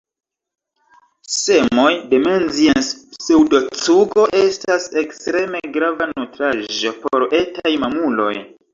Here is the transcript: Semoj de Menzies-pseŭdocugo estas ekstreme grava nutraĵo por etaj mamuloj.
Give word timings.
Semoj 1.33 1.91
de 2.13 2.21
Menzies-pseŭdocugo 2.23 4.25
estas 4.41 4.91
ekstreme 5.05 5.65
grava 5.79 6.13
nutraĵo 6.17 6.99
por 7.09 7.31
etaj 7.47 7.79
mamuloj. 7.87 8.37